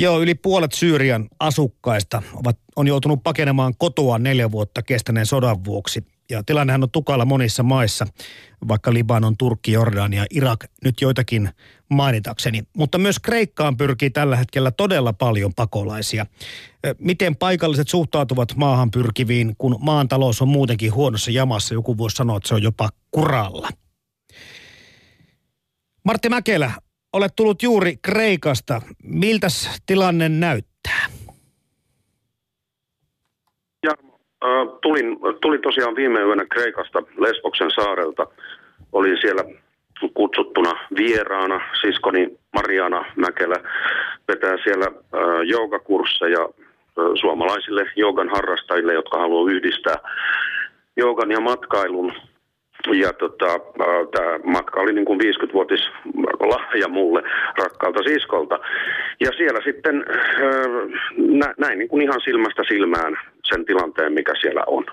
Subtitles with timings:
[0.00, 6.04] Joo, yli puolet Syyrian asukkaista ovat, on joutunut pakenemaan kotoa neljä vuotta kestäneen sodan vuoksi.
[6.30, 8.06] Ja tilannehan on tukala monissa maissa,
[8.68, 11.50] vaikka Libanon, Turkki, Jordania, Irak, nyt joitakin
[11.90, 12.62] mainitakseni.
[12.76, 16.26] Mutta myös Kreikkaan pyrkii tällä hetkellä todella paljon pakolaisia.
[16.98, 21.74] Miten paikalliset suhtautuvat maahan pyrkiviin, kun maan talous on muutenkin huonossa jamassa?
[21.74, 23.68] Joku voisi sanoa, että se on jopa kuralla.
[26.04, 26.72] Martti Mäkelä,
[27.12, 28.82] olet tullut juuri Kreikasta.
[29.02, 29.46] Miltä
[29.86, 31.06] tilanne näyttää?
[34.82, 38.26] tulin, tulin tosiaan viime yönä Kreikasta Lesboksen saarelta.
[38.92, 39.44] Olin siellä
[40.14, 41.60] kutsuttuna vieraana.
[41.80, 43.56] Siskoni Mariana Mäkelä
[44.28, 49.96] vetää siellä äh, joogakursseja äh, suomalaisille joogan harrastajille, jotka haluaa yhdistää
[50.96, 52.12] joogan ja matkailun
[52.86, 53.46] ja tota,
[54.12, 55.80] tämä matka oli niin kuin 50-vuotis
[56.40, 57.22] lahja mulle
[57.58, 58.58] rakkaalta siskolta.
[59.20, 60.04] Ja siellä sitten
[61.16, 64.86] nä, näin niin kuin ihan silmästä silmään sen tilanteen, mikä siellä on.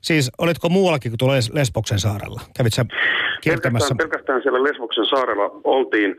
[0.00, 2.40] Siis olitko muuallakin kuin tuolla Lesboksen saarella?
[2.56, 2.84] Kävit sä
[3.40, 3.94] kiertämässä?
[3.94, 6.16] Pelkästään, pelkästään siellä Lesboksen saarella oltiin.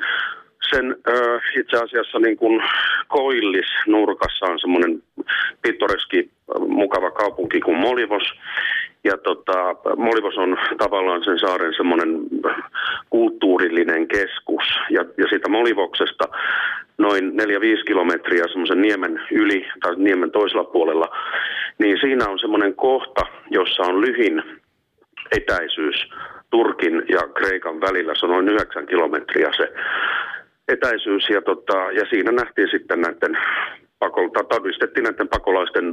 [0.69, 2.63] Sen äh, itse asiassa niin kuin
[3.07, 5.03] Koillis nurkassa on semmoinen
[5.61, 6.29] pittoreski
[6.67, 8.23] mukava kaupunki kuin Molivos.
[9.03, 12.19] Ja tota, Molivos on tavallaan sen saaren semmoinen
[13.09, 14.63] kulttuurillinen keskus.
[14.89, 16.27] Ja, ja siitä Molivoksesta
[16.97, 21.17] noin 4-5 kilometriä semmoisen niemen yli tai niemen toisella puolella,
[21.77, 24.43] niin siinä on semmoinen kohta, jossa on lyhin
[25.31, 26.09] etäisyys
[26.49, 28.13] Turkin ja Kreikan välillä.
[28.15, 29.73] Se on noin 9 kilometriä se
[30.67, 33.37] etäisyys ja, tota, ja siinä nähtiin sitten näiden
[34.03, 35.85] pakolta, todistettiin näiden pakolaisten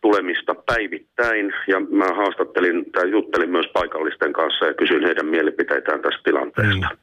[0.00, 6.20] tulemista päivittäin ja mä haastattelin tai juttelin myös paikallisten kanssa ja kysyin heidän mielipiteitään tästä
[6.24, 6.88] tilanteesta.
[6.90, 6.98] Mm.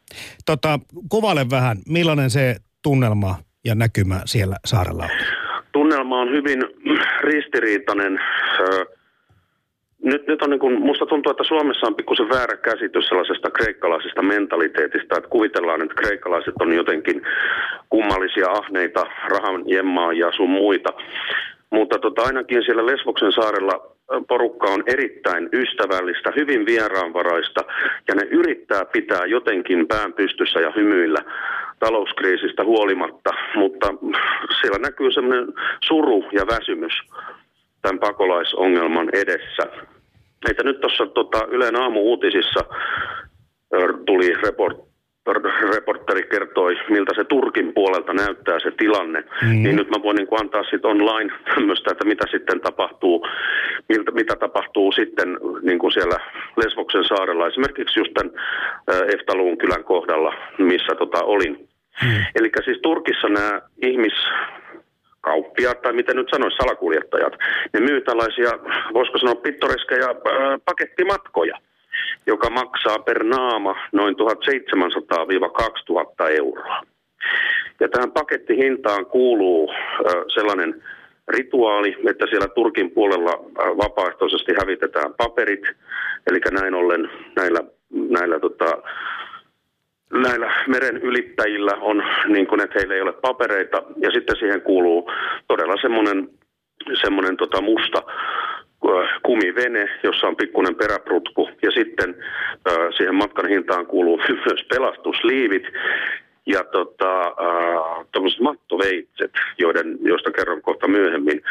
[0.45, 5.09] Tota, kuvaile vähän, millainen se tunnelma ja näkymä siellä saarella on?
[5.71, 6.59] Tunnelma on hyvin
[7.21, 8.19] ristiriitainen
[10.03, 14.21] nyt, nyt on niin kuin, musta tuntuu, että Suomessa on pikkusen väärä käsitys sellaisesta kreikkalaisesta
[14.21, 17.21] mentaliteetista, että kuvitellaan, että kreikkalaiset on jotenkin
[17.89, 20.89] kummallisia ahneita, rahan jemmaa ja sun muita.
[21.69, 23.95] Mutta tota, ainakin siellä Lesboksen saarella
[24.27, 27.61] porukka on erittäin ystävällistä, hyvin vieraanvaraista
[28.07, 31.19] ja ne yrittää pitää jotenkin pään pystyssä ja hymyillä
[31.79, 33.87] talouskriisistä huolimatta, mutta
[34.61, 35.47] siellä näkyy semmoinen
[35.83, 36.93] suru ja väsymys
[37.85, 39.63] tämän pakolaisongelman edessä.
[40.49, 42.65] Että nyt tuossa tota, Ylen aamu-uutisissa
[44.05, 44.77] tuli report,
[45.73, 49.63] reporteri kertoi, miltä se Turkin puolelta näyttää se tilanne, mm-hmm.
[49.63, 53.27] niin nyt mä voin niin antaa sitten online tämmöistä, että mitä sitten tapahtuu,
[53.89, 56.19] miltä, mitä tapahtuu sitten niin kuin siellä
[56.63, 58.33] Lesvoksen saarella, esimerkiksi just tämän
[59.13, 61.53] Eftaluun kylän kohdalla, missä tota olin.
[62.03, 62.23] Mm-hmm.
[62.35, 64.13] Eli siis Turkissa nämä ihmis
[65.25, 67.33] kauppiaat tai miten nyt sanoisi, salakuljettajat,
[67.73, 68.51] ne myy tällaisia,
[68.93, 70.15] voisiko sanoa pittoreskeja äh,
[70.65, 71.57] pakettimatkoja,
[72.27, 74.19] joka maksaa per naama noin 1700-2000
[76.37, 76.81] euroa.
[77.79, 79.77] Ja tähän pakettihintaan kuuluu äh,
[80.33, 80.83] sellainen
[81.27, 85.63] rituaali, että siellä Turkin puolella äh, vapaaehtoisesti hävitetään paperit,
[86.27, 87.59] eli näin ollen näillä,
[88.09, 88.77] näillä tota,
[90.13, 95.11] näillä meren ylittäjillä on niin kuin, että heillä ei ole papereita ja sitten siihen kuuluu
[95.47, 96.29] todella semmoinen,
[97.01, 102.15] semmoinen tota musta äh, kumivene, jossa on pikkuinen peräprutku ja sitten
[102.67, 105.63] äh, siihen matkan hintaan kuuluu myös pelastusliivit
[106.45, 111.41] ja tota, äh, mattoveitset, joiden, joista kerron kohta myöhemmin.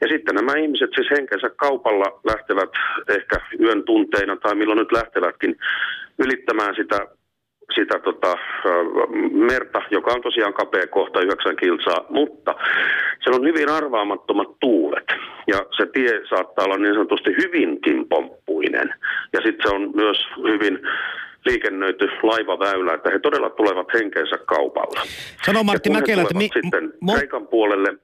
[0.00, 2.70] Ja sitten nämä ihmiset siis henkensä kaupalla lähtevät
[3.08, 5.56] ehkä yön tunteina tai milloin nyt lähtevätkin
[6.18, 7.06] ylittämään sitä
[7.74, 8.36] sitä tota,
[9.32, 12.54] merta, joka on tosiaan kapea kohta 9 kilsaa, mutta
[13.24, 15.08] se on hyvin arvaamattomat tuulet.
[15.46, 18.94] Ja se tie saattaa olla niin sanotusti hyvinkin pomppuinen.
[19.32, 20.78] Ja sitten se on myös hyvin
[21.44, 25.00] liikennöity laivaväylä, että he todella tulevat henkeensä kaupalla.
[25.46, 26.34] Sano Martti Mäkelä, että...
[26.34, 27.94] Mi- sitten mo- Kreikan puolelle,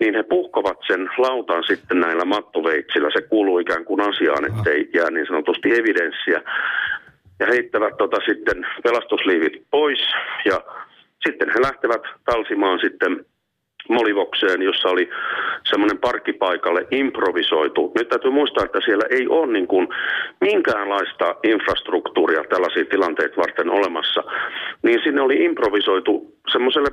[0.00, 3.08] niin he puhkovat sen lautan sitten näillä mattoveitsillä.
[3.12, 6.42] Se kuuluu ikään kuin asiaan, ettei jää niin sanotusti evidenssiä
[7.42, 10.00] ja heittävät tota sitten pelastusliivit pois
[10.44, 10.60] ja
[11.26, 13.24] sitten he lähtevät talsimaan sitten
[13.88, 15.10] Molivokseen, jossa oli
[15.70, 17.92] semmoinen parkkipaikalle improvisoitu.
[17.98, 19.88] Nyt täytyy muistaa, että siellä ei ole niin kuin
[20.40, 24.24] minkäänlaista infrastruktuuria tällaisia tilanteita varten olemassa.
[24.82, 26.90] Niin sinne oli improvisoitu semmoiselle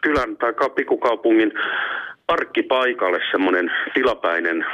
[0.00, 1.52] kylän tai pikkukaupungin
[2.26, 4.66] parkkipaikalle semmoinen tilapäinen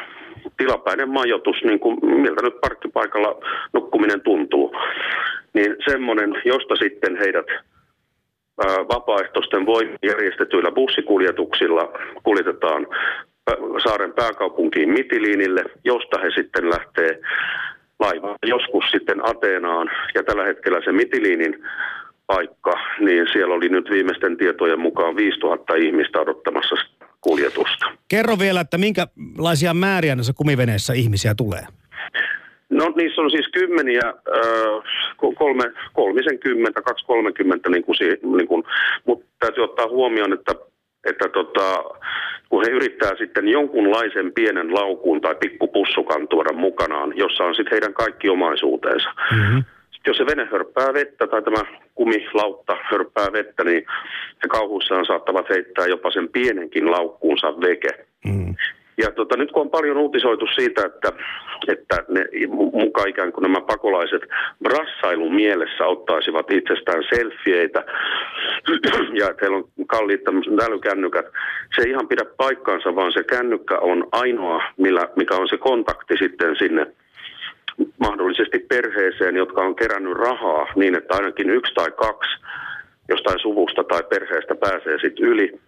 [0.57, 3.41] tilapäinen majoitus, niin kuin miltä nyt parkkipaikalla
[3.73, 4.77] nukkuminen tuntuu,
[5.53, 7.47] niin semmoinen, josta sitten heidät
[8.95, 12.87] vapaaehtoisten voimin järjestetyillä bussikuljetuksilla kuljetetaan
[13.85, 17.21] saaren pääkaupunkiin Mitiliinille, josta he sitten lähtee
[17.99, 19.91] laiva joskus sitten Ateenaan.
[20.15, 21.65] Ja tällä hetkellä se Mitiliinin
[22.27, 26.77] paikka, niin siellä oli nyt viimeisten tietojen mukaan 5000 ihmistä odottamassa
[27.27, 27.87] kuljetusta.
[28.09, 31.65] Kerro vielä, että minkälaisia määriä näissä kumiveneissä ihmisiä tulee?
[32.71, 34.15] No niissä on siis kymmeniä,
[35.35, 37.97] kolme, kolmisen kymmentä, kaksi kolmekymmentä, niin kuin,
[38.37, 38.63] niin kuin,
[39.07, 40.53] mutta täytyy ottaa huomioon, että,
[41.11, 41.85] että tota,
[42.49, 47.95] kun he yrittää sitten jonkunlaisen pienen laukuun tai pikkupussukan tuoda mukanaan, jossa on sitten heidän
[47.95, 49.09] kaikki omaisuutensa.
[49.33, 49.65] Mm-hmm.
[49.91, 51.63] Sitten jos se vene hörppää vettä tai tämä
[51.97, 53.87] kumilautta hörppää vettä, niin
[54.43, 58.07] he kauhuissaan saattavat heittää jopa sen pienenkin laukkuunsa veke.
[58.25, 58.55] Mm.
[59.03, 61.13] Ja tota, nyt kun on paljon uutisoitu siitä, että,
[61.69, 62.25] että ne
[62.73, 64.23] mukaan ikään kuin nämä pakolaiset
[64.63, 67.85] brassailun mielessä ottaisivat itsestään selfieitä
[69.21, 70.21] ja että heillä on kalliit
[70.67, 71.27] älykännykät,
[71.75, 76.15] se ei ihan pidä paikkaansa, vaan se kännykkä on ainoa, millä, mikä on se kontakti
[76.19, 76.87] sitten sinne
[77.99, 78.26] mahdollisesti
[78.59, 82.31] perheeseen, jotka on kerännyt rahaa niin, että ainakin yksi tai kaksi
[83.09, 85.61] jostain suvusta tai perheestä pääsee sitten yli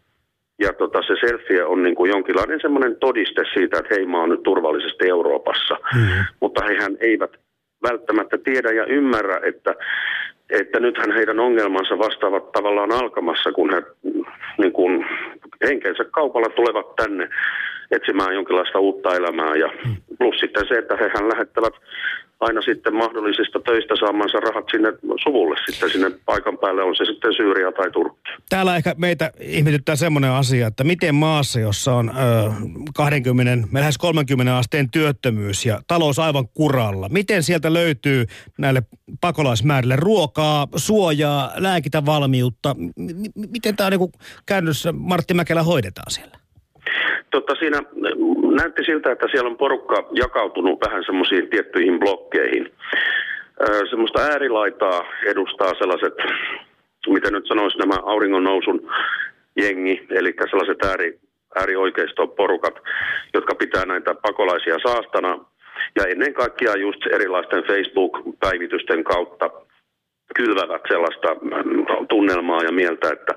[0.58, 4.28] ja tota, se selfie on niin kuin jonkinlainen semmoinen todiste siitä, että hei mä oon
[4.28, 5.76] nyt turvallisesti Euroopassa.
[5.94, 6.24] Mm-hmm.
[6.40, 7.30] Mutta hehän eivät
[7.82, 9.74] välttämättä tiedä ja ymmärrä, että,
[10.50, 13.82] että nythän heidän ongelmansa vastaavat tavallaan alkamassa, kun he
[14.58, 15.06] niin kuin,
[15.64, 17.28] henkensä kaupalla tulevat tänne
[17.90, 19.54] etsimään jonkinlaista uutta elämää.
[19.54, 19.96] Ja mm.
[20.18, 21.74] plus sitten se, että hehän lähettävät
[22.40, 24.88] aina sitten mahdollisista töistä saamansa rahat sinne
[25.22, 28.30] suvulle sitten sinne paikan päälle, on se sitten Syyria tai Turkki.
[28.48, 32.12] Täällä ehkä meitä ihmetyttää semmoinen asia, että miten maassa, jossa on ö,
[32.94, 38.26] 20, lähes 30 asteen työttömyys ja talous aivan kuralla, miten sieltä löytyy
[38.58, 38.82] näille
[39.20, 42.74] pakolaismäärille ruokaa, suojaa, lääkintävalmiutta?
[42.74, 44.12] M- miten tämä niin
[44.46, 46.38] käynnössä Martti Mäkelä hoidetaan siellä?
[47.30, 47.78] Totta, siinä
[48.56, 52.72] näytti siltä, että siellä on porukka jakautunut vähän semmoisiin tiettyihin blokkeihin.
[53.90, 56.14] semmoista äärilaitaa edustaa sellaiset,
[57.08, 58.90] miten nyt sanoisi, nämä auringon nousun
[59.56, 61.18] jengi, eli sellaiset ääri,
[61.56, 62.74] äärioikeiston porukat,
[63.34, 65.38] jotka pitää näitä pakolaisia saastana.
[65.96, 69.50] Ja ennen kaikkea just erilaisten Facebook-päivitysten kautta
[70.34, 73.34] kylvävät sellaista mm, tunnelmaa ja mieltä, että,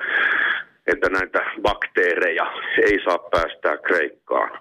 [0.94, 4.60] että näitä bakteereja ei saa päästää Kreikkaan.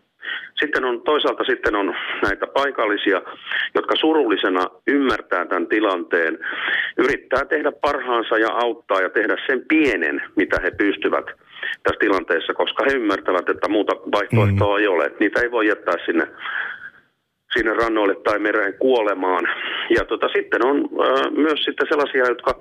[0.61, 3.23] Sitten on toisaalta sitten on näitä paikallisia,
[3.75, 6.38] jotka surullisena ymmärtää tämän tilanteen,
[6.99, 11.25] yrittää tehdä parhaansa ja auttaa ja tehdä sen pienen, mitä he pystyvät
[11.82, 14.81] tässä tilanteessa, koska he ymmärtävät, että muuta vaihtoehtoa mm.
[14.81, 15.12] ei ole.
[15.21, 16.27] Niitä ei voi jättää sinne
[17.53, 19.49] sinne rannoille tai mereen kuolemaan.
[19.99, 22.61] Ja tota, sitten on äh, myös sitten sellaisia, jotka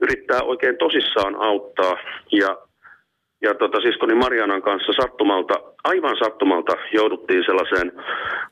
[0.00, 1.96] yrittää oikein tosissaan auttaa
[2.32, 2.58] ja
[3.40, 5.54] ja tota, siskoni Marianan kanssa sattumalta,
[5.84, 7.92] aivan sattumalta jouduttiin sellaiseen,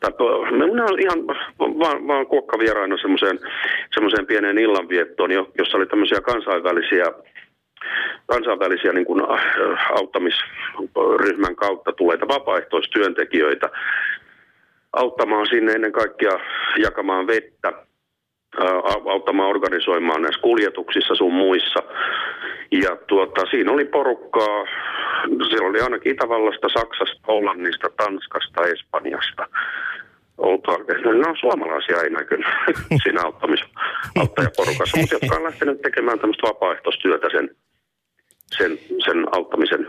[0.01, 0.11] tai
[0.51, 1.27] minä olen ihan
[1.59, 3.39] vaan, vaan kuokkavieraina semmoiseen,
[3.95, 7.05] semmoiseen pieneen illanviettoon, jossa oli tämmöisiä kansainvälisiä
[8.27, 13.71] kansainvälisiä niin kuin, äh, auttamisryhmän kautta tuleita vapaaehtoistyöntekijöitä
[14.93, 16.41] auttamaan sinne ennen kaikkea
[16.79, 17.86] jakamaan vettä,
[19.13, 21.83] auttamaan organisoimaan näissä kuljetuksissa sun muissa.
[22.71, 24.65] Ja tuota, siinä oli porukkaa,
[25.49, 29.47] siellä oli ainakin Itävallasta, Saksasta, Hollannista, Tanskasta, Espanjasta.
[30.39, 32.47] Oltua, no suomalaisia ei näkynyt
[33.03, 33.61] siinä auttamis,
[34.21, 37.51] auttajaporukassa, mutta jotka on lähtenyt tekemään tämmöistä vapaaehtoistyötä sen,
[38.59, 39.87] sen, sen auttamisen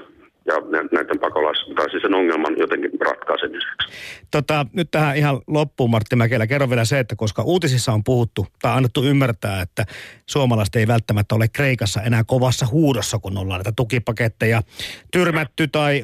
[0.48, 0.56] ja
[0.92, 3.88] näiden pakolais- tai siis sen ongelman jotenkin ratkaisemiseksi.
[4.32, 6.48] Tota, nyt tähän ihan loppuun Martti Mäkelä.
[6.48, 9.86] Kerro vielä se, että koska uutisissa on puhuttu tai annettu ymmärtää, että
[10.26, 14.62] suomalaiset ei välttämättä ole Kreikassa enää kovassa huudossa, kun ollaan näitä tukipaketteja
[15.12, 16.04] tyrmätty tai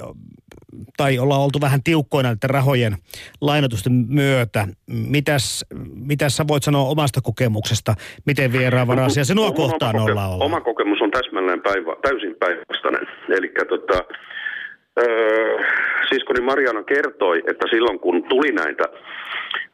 [0.98, 2.98] tai ollaan oltu vähän tiukkoina näiden rahojen
[3.42, 4.68] lainatusten myötä.
[4.88, 7.96] Mitäs, mitäs sä voit sanoa omasta kokemuksesta,
[8.26, 13.08] miten vieraanvaraisia sinua oma, kohtaan ollaan Oma kokemus on täsmälleen päivä, täysin päinvastainen.
[13.30, 14.00] Eli tota,
[15.00, 15.58] öö,
[16.10, 18.84] siskoni Mariana kertoi, että silloin kun tuli näitä,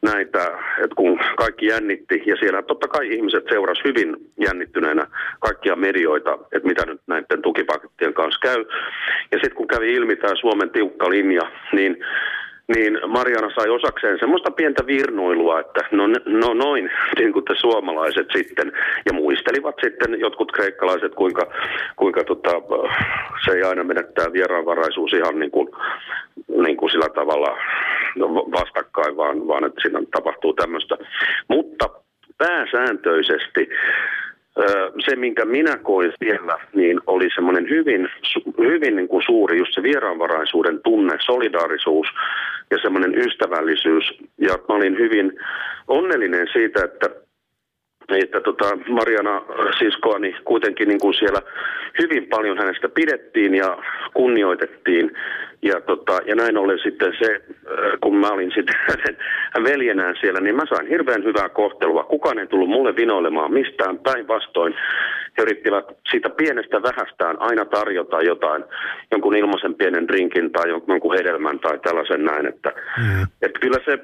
[0.02, 0.44] näitä,
[0.84, 5.06] että kun kaikki jännitti, ja siellä totta kai ihmiset seurasi hyvin jännittyneenä
[5.40, 8.64] kaikkia medioita, että mitä nyt näiden tukipakettien kanssa käy.
[9.32, 11.96] Ja sitten kun kävi ilmi tämä Suomen tiukka linja, niin
[12.74, 18.26] niin Mariana sai osakseen semmoista pientä virnuilua, että no, no noin, niin kuin te suomalaiset
[18.36, 18.72] sitten,
[19.06, 21.52] ja muistelivat sitten jotkut kreikkalaiset, kuinka,
[21.96, 22.50] kuinka tota,
[23.44, 25.68] se ei aina menettää vieraanvaraisuus ihan niin kuin,
[26.64, 27.58] niin kuin sillä tavalla
[28.52, 30.96] vastakkain, vaan, vaan että siinä tapahtuu tämmöistä.
[31.48, 31.88] Mutta
[32.38, 33.68] pääsääntöisesti
[35.10, 38.08] se, minkä minä koin siellä, niin oli semmoinen hyvin,
[38.58, 42.06] hyvin niin kuin suuri just se vieraanvaraisuuden tunne, solidaarisuus
[42.70, 44.04] ja semmoinen ystävällisyys.
[44.38, 45.32] Ja mä olin hyvin
[45.88, 47.06] onnellinen siitä, että
[48.18, 49.42] että tota Mariana
[49.78, 51.42] siskoani kuitenkin niin kuin siellä
[51.98, 53.78] hyvin paljon hänestä pidettiin ja
[54.14, 55.12] kunnioitettiin.
[55.62, 58.76] Ja, tota, ja näin ollen sitten se, äh, kun mä olin sitten
[59.70, 62.04] veljenään siellä, niin mä sain hirveän hyvää kohtelua.
[62.04, 64.74] Kukaan ei tullut mulle vinoilemaan mistään päinvastoin.
[65.38, 68.64] He yrittivät siitä pienestä vähästään aina tarjota jotain,
[69.10, 72.46] jonkun ilmaisen pienen drinkin tai jonkun hedelmän tai tällaisen näin.
[72.46, 73.22] Että, mm.
[73.42, 73.98] että kyllä se,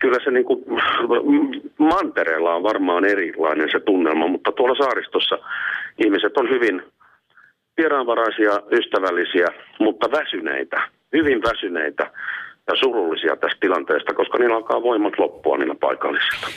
[0.00, 0.64] kyllä se niin kuin,
[1.78, 5.38] mantereella on varmaan erilainen se tunnelma, mutta tuolla saaristossa
[6.04, 6.82] ihmiset on hyvin
[7.76, 9.46] vieraanvaraisia, ystävällisiä,
[9.78, 12.10] mutta väsyneitä, hyvin väsyneitä
[12.68, 16.48] ja surullisia tästä tilanteesta, koska niillä alkaa voimat loppua niillä paikallisilla.